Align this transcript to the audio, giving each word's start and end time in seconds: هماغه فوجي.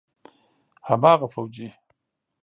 هماغه 0.87 1.27
فوجي. 1.33 1.69